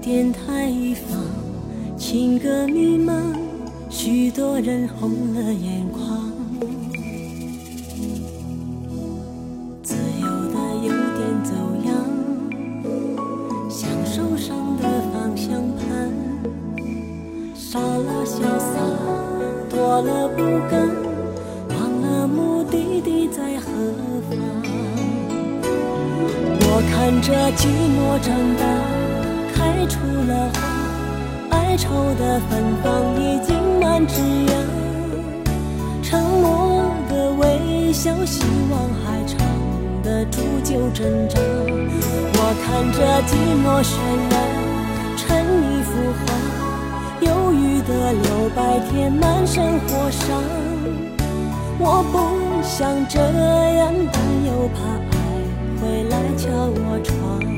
[0.00, 1.18] 电台一放，
[1.96, 3.34] 情歌弥漫，
[3.88, 6.30] 许多人红了眼眶。
[9.82, 11.54] 自由的有点走
[11.86, 11.94] 样，
[13.68, 16.12] 像受伤的方向盘，
[17.54, 18.78] 少了潇洒，
[19.70, 20.72] 多了不甘，
[27.04, 28.64] 看着寂寞长大。
[29.52, 30.58] 开出了花，
[31.50, 34.56] 哀愁的芬芳已经满枝桠。
[36.02, 39.36] 沉默的微笑，希望还藏
[40.02, 41.38] 得住就挣扎。
[42.36, 43.92] 我看着寂寞渲
[44.32, 44.34] 染
[45.18, 45.92] 成一幅
[46.24, 46.24] 画，
[47.20, 50.42] 忧郁的留白填满生活上。
[51.78, 52.16] 我不
[52.66, 54.16] 想这样，但
[54.46, 54.80] 又怕
[56.36, 57.53] 敲我窗。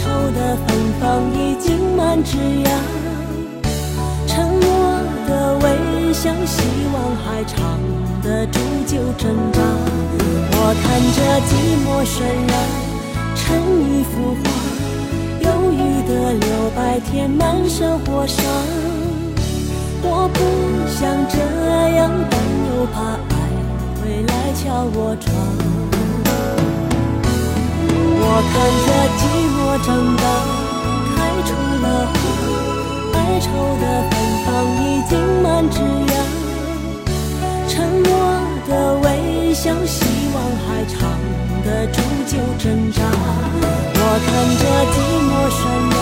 [0.00, 0.68] 愁的芬
[0.98, 2.66] 芳已经满枝桠。
[4.26, 4.64] 沉默
[5.28, 5.64] 的微
[6.14, 6.62] 笑，希
[6.94, 7.78] 望还藏
[8.22, 9.60] 得住旧挣扎。
[10.52, 10.84] 我看
[11.16, 11.50] 着寂
[11.84, 12.16] 寞渲
[12.48, 12.52] 染
[13.36, 13.40] 成
[13.84, 14.12] 一幅
[14.42, 14.42] 画，
[15.44, 15.76] 忧郁
[16.08, 16.44] 的留
[16.74, 18.42] 白填满生活上。
[20.02, 20.38] 我不
[20.88, 21.36] 想这
[21.96, 22.34] 样，但
[22.68, 22.96] 又怕
[23.28, 23.36] 爱。
[24.00, 25.28] 会来敲我窗，
[28.22, 28.52] 我看
[28.86, 28.88] 着
[29.72, 30.24] 我长大，
[31.14, 32.18] 开出了花，
[33.14, 33.46] 哀愁
[33.78, 34.12] 的芬
[34.44, 34.50] 芳
[34.82, 35.14] 已经
[35.44, 35.78] 满枝
[36.10, 36.12] 桠。
[37.68, 37.70] 沉
[38.02, 38.10] 默
[38.66, 39.06] 的微
[39.54, 40.02] 笑，希
[40.34, 40.98] 望还藏
[41.62, 42.98] 得住旧挣扎。
[43.94, 44.28] 我看
[44.58, 44.98] 着寂
[45.30, 45.62] 寞渲
[45.94, 45.96] 染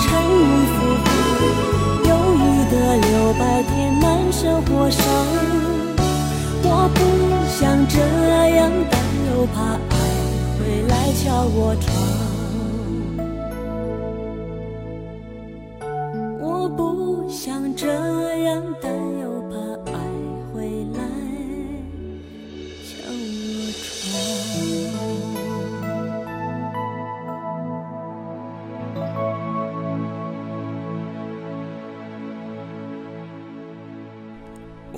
[0.00, 1.06] 成一幅画，
[2.08, 2.10] 忧
[2.40, 5.04] 郁的留白填满生活上。
[6.64, 6.96] 我不
[7.52, 8.00] 想这
[8.56, 8.98] 样，但
[9.28, 9.92] 又怕爱
[10.56, 12.07] 会来敲我窗。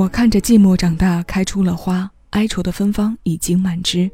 [0.00, 4.10] 我看着寂寞长大，开出了花，哀愁的芬芳已经满枝。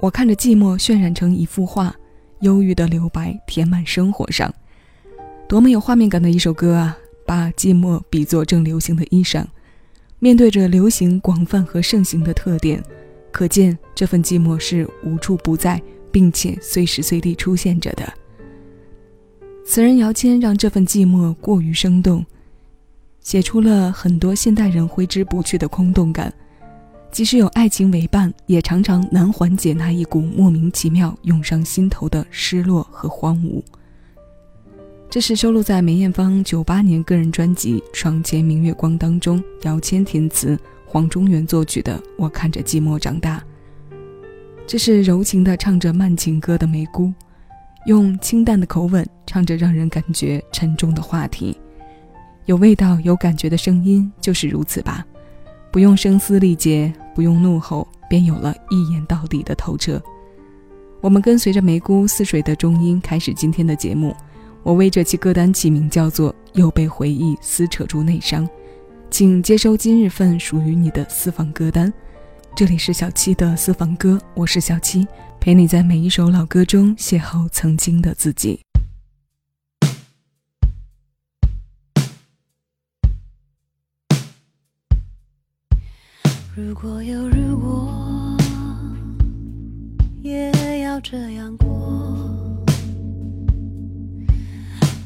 [0.00, 1.96] 我看着寂寞渲染成一幅画，
[2.40, 4.54] 忧郁的留白填满生活上。
[5.48, 6.94] 多么有画面感的一首歌啊！
[7.24, 9.46] 把寂寞比作正流行的衣裳，
[10.18, 12.82] 面对着流行广泛和盛行的特点，
[13.32, 15.80] 可见这份寂寞是无处不在，
[16.12, 18.12] 并且随时随地出现着的。
[19.64, 22.26] 词人姚谦让这份寂寞过于生动。
[23.20, 26.32] 写出了很多现代人挥之不去的空洞感，
[27.10, 33.62] 即使有爱情为伴，也常常难缓解那一股莫名其妙涌上心头的失落和荒芜。
[35.10, 43.38] 这是收录在梅艳芳九八年个人专辑《床前明月光》当中，姚谦填词，黄中原作曲的《我看着寂寞长大》。
[44.66, 47.10] 这是柔情的唱着慢情歌的梅姑，
[47.86, 51.56] 用清淡的口吻唱着让人感觉沉重的话题。
[52.48, 55.04] 有味道、有感觉的声音就是如此吧。
[55.70, 60.02] 不用声嘶力竭，不用怒吼，便有了一眼到底的透彻。
[61.02, 64.16] 我们跟随着梅姑似水的中音开始今天的节目。
[64.62, 68.48] 我为这期歌单起名叫做“又被回忆撕扯住内伤”，
[69.10, 71.92] 请接收今日份属于你的私房歌单。
[72.56, 75.06] 这里是小七的私房歌，我是小七，
[75.38, 78.58] 陪你在每一首老歌中邂逅曾经的自己。
[86.60, 88.36] 如果有如果，
[90.22, 92.66] 也要这样过，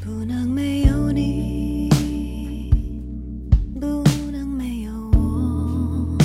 [0.03, 1.91] 不能没有你，
[3.79, 6.17] 不能没有我，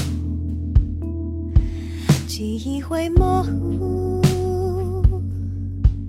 [2.26, 4.22] 记忆会模糊，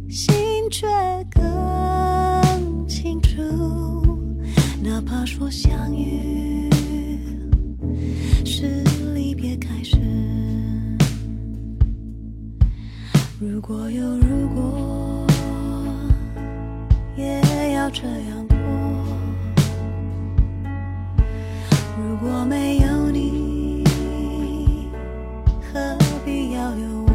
[0.08, 0.34] 心
[0.72, 0.88] 却
[1.30, 3.42] 更清楚，
[4.82, 6.69] 哪怕说相遇
[13.62, 15.28] 如果有如果，
[17.18, 18.56] 也要这样过。
[21.98, 23.84] 如果没有你，
[25.74, 27.12] 何必要有我？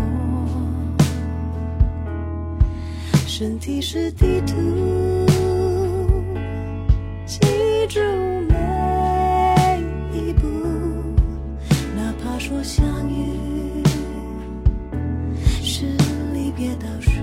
[3.26, 4.54] 身体是地图，
[7.24, 7.38] 记
[7.88, 8.00] 住
[8.50, 9.82] 每
[10.12, 10.46] 一步，
[11.96, 13.53] 哪怕说相遇。
[16.64, 17.13] 别的。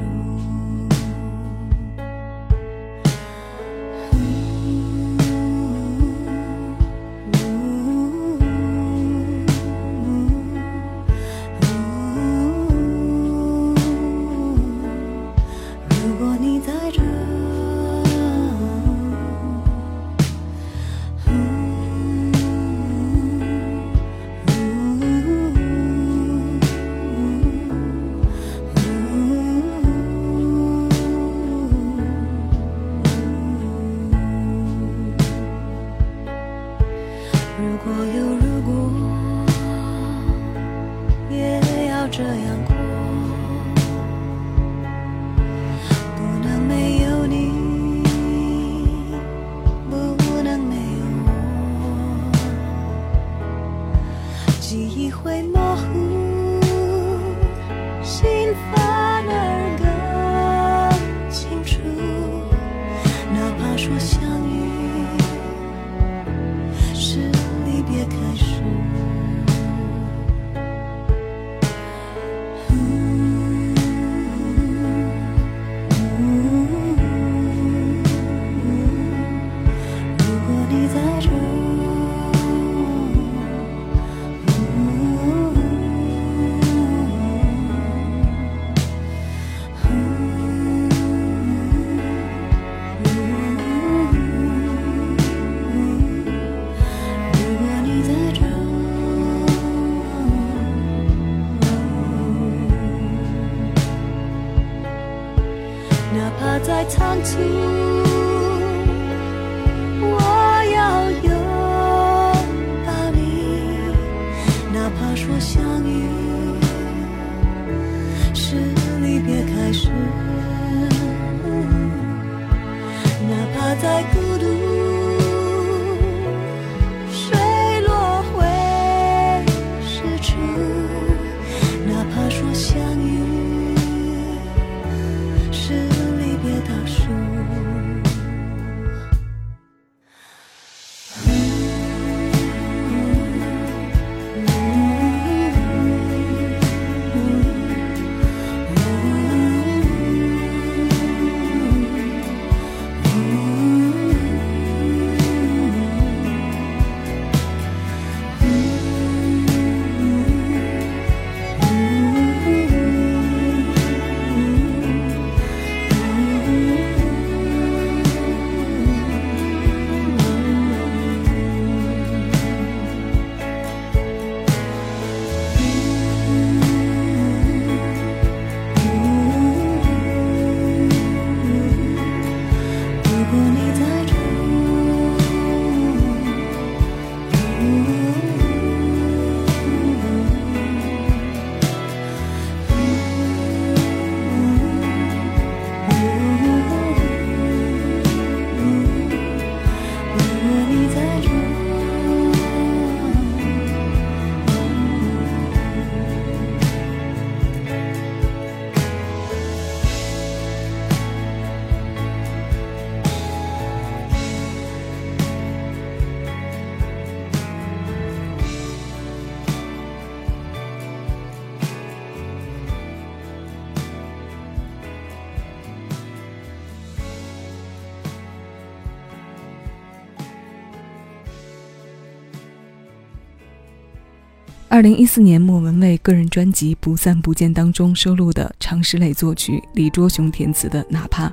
[234.72, 241.28] 二零一四年，莫文蔚个人专辑《不散不见》当中收录的常石磊作曲、李卓雄填词的《哪怕》，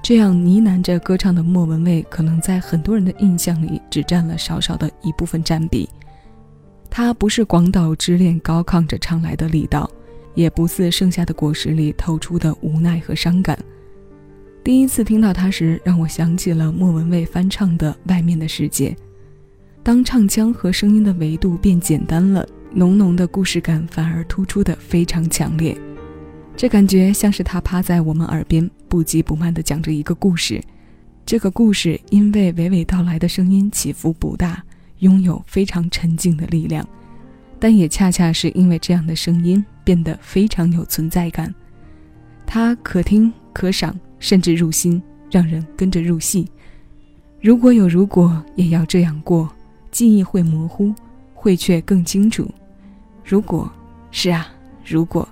[0.00, 5.88] 这样呢喃着歌唱的莫文蔚，可能在很多人的印象里只占了少少的一部分占比。
[6.88, 9.90] 她不是广岛之恋高亢着唱来的力道，
[10.36, 13.58] 也不似盛夏的果实里透出的无奈和伤感。
[14.62, 18.90] 第一次听到她时，让我想起了莫文蔚翻唱的《外面的世界》。
[19.86, 25.80] 当唱腔和声音的维度变简单了，浓浓的故事感反而突出的非常强烈。
[26.56, 30.60] 这感觉像是他趴在我们耳边，不急不慢地讲着一个故事。
[31.24, 34.60] 这个故事因为娓娓道来的声音起伏不大，
[34.98, 36.84] 拥有非常沉静的力量，
[37.60, 41.54] 但也恰恰是因为这样的声音，变得非常有存在感。
[42.44, 45.00] 它可听可赏，甚至入心，
[45.30, 46.50] 让人跟着入戏。
[47.40, 49.48] 如果有如果，也要这样过。
[49.96, 50.94] 记忆会模糊，
[51.32, 52.46] 会却更清楚。
[53.24, 53.66] 如果
[54.10, 54.46] 是啊，
[54.84, 55.26] 如果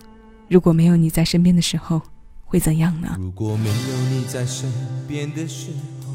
[0.48, 2.00] 如果没有你在身边的时候，
[2.46, 3.14] 会怎样呢？
[3.20, 4.72] 如果没有你在身
[5.06, 5.70] 边的时
[6.06, 6.13] 候，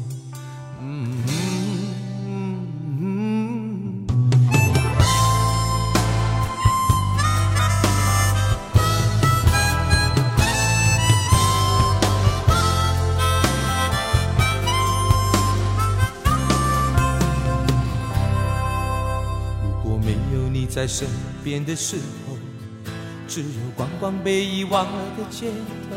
[20.80, 21.06] 在身
[21.44, 21.96] 边的时
[22.26, 22.38] 候，
[23.28, 25.48] 只有光光被遗忘了的街
[25.90, 25.96] 头，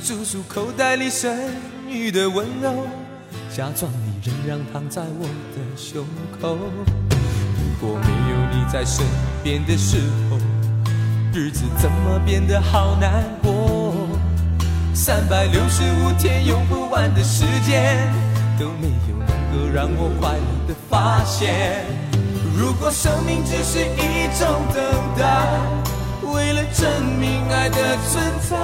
[0.00, 1.36] 数数口袋里剩
[1.88, 2.86] 余的温柔，
[3.52, 6.06] 假装你仍然躺在我的胸
[6.40, 6.56] 口。
[7.10, 9.04] 如果没有你在身
[9.42, 9.98] 边的时
[10.30, 10.38] 候，
[11.34, 13.92] 日子怎么变得好难过？
[14.94, 17.98] 三百六十五天用不完的时间，
[18.60, 21.84] 都没有能够让我快乐的发现。
[22.54, 24.82] 如果生命只是一种等
[25.16, 25.24] 待，
[26.32, 26.86] 为了证
[27.18, 27.76] 明爱的
[28.08, 28.56] 存在；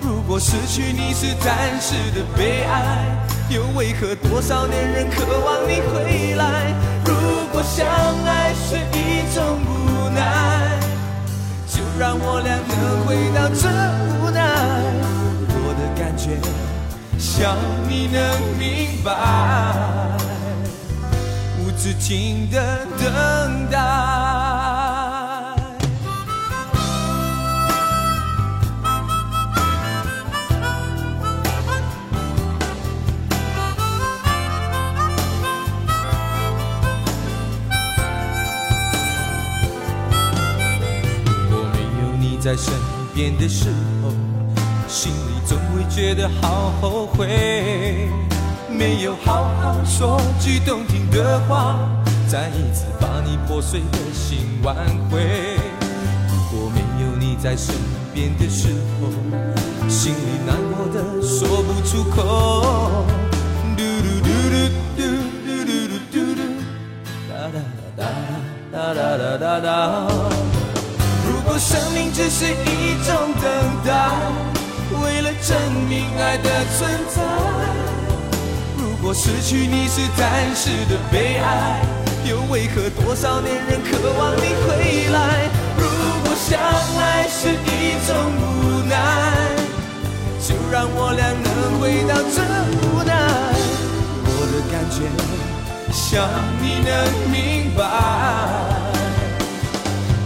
[0.00, 3.04] 如果失去你是暂时的悲哀，
[3.48, 6.72] 又为何多少年人渴望你回来？
[7.04, 7.12] 如
[7.52, 7.86] 果相
[8.24, 10.78] 爱是一种无奈，
[11.66, 13.68] 就让我俩能回到这
[14.22, 14.40] 无奈。
[15.48, 16.38] 我的感觉，
[17.18, 17.56] 想
[17.88, 18.20] 你能
[18.58, 20.25] 明白。
[21.86, 23.78] 无止境的等待。
[41.24, 42.74] 如果没有你在身
[43.14, 43.68] 边的时
[44.02, 44.10] 候，
[44.88, 48.25] 心里总会觉得好后悔。
[48.76, 51.78] 没有好好说句动听的话，
[52.28, 54.76] 再一次把你破碎的心挽
[55.10, 55.56] 回。
[56.28, 57.74] 如果没有你在身
[58.12, 58.68] 边的时
[59.00, 59.08] 候，
[59.88, 63.06] 心里难过的说不出口。
[63.76, 64.58] 嘟嘟嘟嘟
[64.96, 65.02] 嘟
[65.46, 66.40] 嘟嘟嘟嘟，
[67.30, 67.56] 哒哒
[67.96, 68.00] 哒
[68.72, 70.06] 哒哒哒哒哒。
[71.26, 73.44] 如果生命只是一种等
[73.86, 73.88] 待，
[75.02, 75.56] 为了证
[75.88, 77.85] 明爱的存在。
[79.06, 81.80] 如果失去你是暂时的悲哀，
[82.28, 85.48] 又为何多少年人渴望你回来？
[85.78, 85.86] 如
[86.24, 86.58] 果相
[86.98, 88.98] 爱是一种无奈，
[90.40, 92.42] 就让我俩能回到这
[92.82, 93.14] 无奈。
[94.26, 94.98] 我的感觉，
[95.92, 96.26] 想
[96.60, 96.90] 你能
[97.30, 97.80] 明白，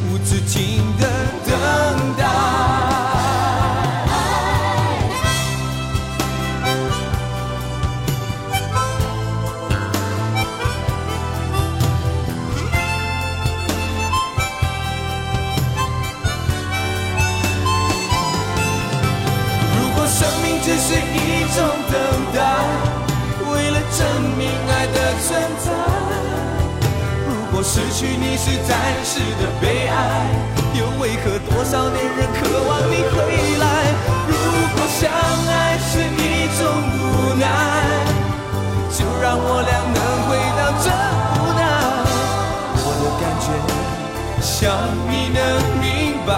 [0.08, 1.06] 无止境的
[1.44, 1.52] 等
[2.16, 2.79] 待。
[28.42, 28.72] 是暂
[29.04, 29.94] 时的悲哀，
[30.72, 33.14] 又为何多少年人渴望你回
[33.58, 33.64] 来？
[34.26, 34.32] 如
[34.72, 35.00] 果相
[35.46, 36.58] 爱是一种
[36.96, 36.96] 无
[37.38, 37.44] 奈，
[38.90, 40.88] 就让我俩能回到这
[41.36, 41.60] 无奈。
[42.82, 43.46] 我的感觉，
[44.40, 44.50] 想
[45.10, 45.38] 你能
[45.78, 45.84] 明
[46.26, 46.32] 白，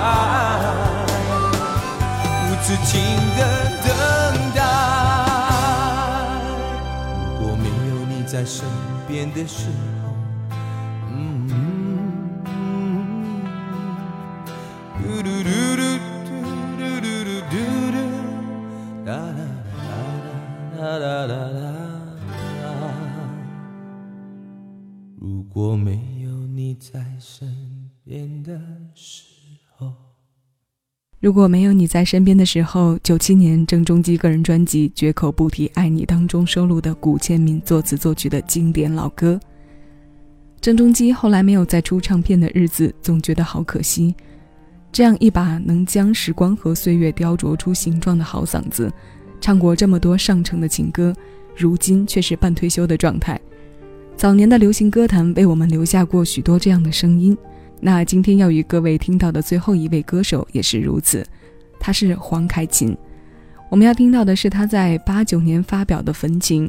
[2.42, 2.90] 无止境
[3.38, 3.40] 的
[3.86, 3.86] 等
[4.56, 4.58] 待。
[7.38, 8.66] 如果没有你在身
[9.06, 9.91] 边的时候。
[25.54, 26.32] 如果没有。
[26.54, 28.58] 你在身边的
[28.94, 29.24] 时
[29.76, 29.92] 候。
[31.20, 39.38] 如果没有你在身边的时候，九七年郑中基个人专辑《绝口不提爱你》当中收录的古建明作词作曲的经典老歌。
[40.60, 44.14] 郑中基后来没有再出唱片的日子，总觉得好可惜。
[44.90, 48.90] 这样一把能将时光和岁月雕琢出形状的好嗓子，
[49.40, 51.14] 唱过这么多上乘的情歌，
[51.54, 53.38] 如今却是半退休的状态。
[54.22, 57.36] 早年的流行歌坛为我们留下过许多这样的声音。
[57.80, 61.26] 那今天要与各位听到的最后一位歌手也是如此，
[61.80, 62.96] 他是黄凯芹。
[63.68, 66.68] 我们要听到的是他在八九年发表的《焚情》，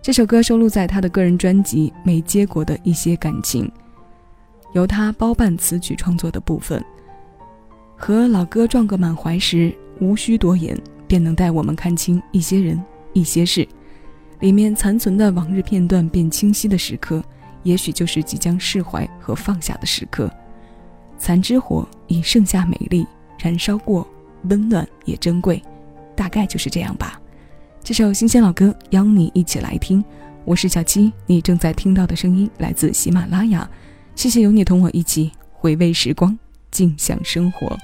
[0.00, 3.66] 这首歌收录在他的个人专辑《没结果的一些感情》，
[4.72, 6.80] 由他包办词曲创作的部分。
[7.96, 10.78] 和老歌撞个满怀时，无需多言，
[11.08, 12.80] 便能带我们看清一些人、
[13.12, 13.66] 一些事。
[14.42, 17.22] 里面残存的往日片段变清晰的时刻，
[17.62, 20.28] 也许就是即将释怀和放下的时刻。
[21.16, 23.06] 残之火已剩下美丽，
[23.38, 24.04] 燃烧过，
[24.48, 25.62] 温暖也珍贵，
[26.16, 27.20] 大概就是这样吧。
[27.84, 30.04] 这首新鲜老歌，邀你一起来听。
[30.44, 33.68] 我是小七，你正在听到的声音来自喜马拉雅。
[34.16, 36.36] 谢谢有你同我一起回味时光，
[36.72, 37.78] 静享生活。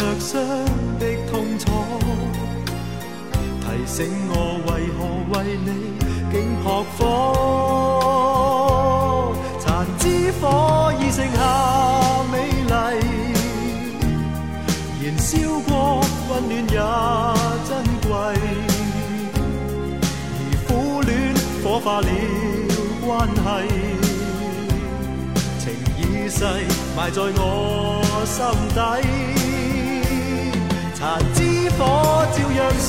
[0.00, 0.40] 灼伤
[0.98, 1.66] 的痛楚，
[3.60, 3.98] 提醒
[4.30, 4.34] 我
[4.64, 4.98] 为何
[5.34, 5.68] 为你。
[6.32, 6.64] 竟扑
[6.96, 7.04] 火，
[9.58, 11.38] 残枝火已剩下
[12.32, 12.34] 美
[12.64, 12.70] 丽，
[15.04, 15.28] 燃烧
[15.68, 15.70] 过
[16.30, 16.78] 温暖也
[17.68, 17.70] 珍
[18.08, 18.10] 贵，
[20.38, 20.70] 而苦
[21.02, 21.12] 恋
[21.62, 22.08] 火化了
[23.04, 23.38] 关系，
[25.58, 25.62] 情
[25.98, 26.38] 已逝
[26.96, 27.38] 埋在我
[28.24, 28.38] 心
[28.72, 28.78] 底，
[31.00, 31.38] 残之
[31.78, 31.80] 火
[32.36, 32.88] 照样是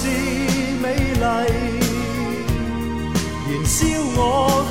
[0.81, 1.23] 美丽。
[3.47, 3.77] 燃烧
[4.17, 4.19] 我，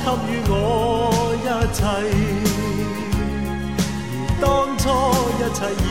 [0.05, 0.53] 给予我
[1.41, 1.81] 一切，
[4.13, 4.45] 而当
[4.77, 4.83] 初
[5.39, 5.83] 一切已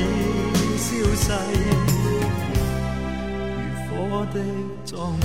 [0.79, 1.27] 消逝，
[3.67, 4.37] 如火的
[4.85, 5.25] 葬礼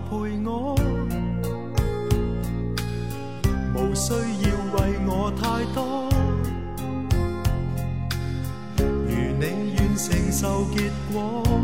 [0.00, 0.74] 陪我，
[3.74, 6.08] 无需要为我太多。
[8.78, 11.55] 如你愿承受结果。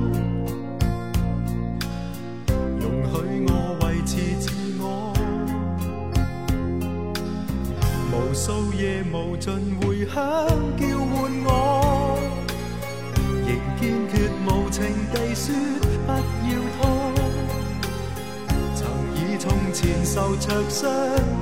[20.14, 20.90] 受灼伤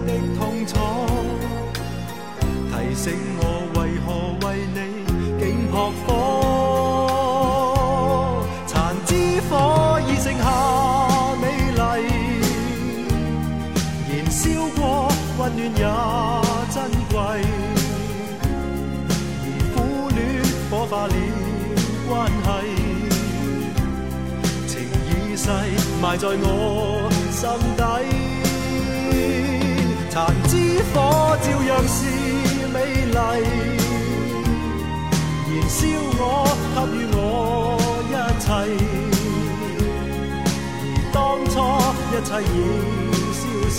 [0.06, 0.74] 的痛楚，
[2.70, 3.42] 提醒我
[3.74, 4.08] 为何
[4.46, 4.78] 为你
[5.40, 5.74] 竟扑
[6.06, 6.08] 火。
[8.68, 9.10] 残枝
[9.50, 9.52] 火
[10.06, 10.46] 已剩下
[11.42, 11.80] 美丽，
[14.08, 14.38] 燃烧
[14.76, 14.80] 过
[15.36, 15.82] 温暖也
[16.72, 16.78] 珍
[17.10, 17.18] 贵。
[19.42, 19.76] 而苦
[20.14, 20.16] 恋
[20.70, 20.72] 火。
[20.86, 21.14] 化了
[22.08, 22.10] 关
[22.44, 22.48] 系，
[24.68, 24.72] 情
[25.08, 25.50] 已逝，
[26.00, 26.48] 埋在我
[27.30, 27.42] 心
[27.76, 27.82] 底。
[30.10, 30.56] 残之
[30.92, 31.98] 火照样是
[32.72, 33.14] 美丽，
[35.46, 35.86] 燃烧
[36.18, 36.20] 我，
[36.74, 37.16] 给予我
[38.08, 38.46] 一切，
[40.82, 41.54] 而当初
[42.10, 42.44] 一切已
[43.38, 43.78] 消逝，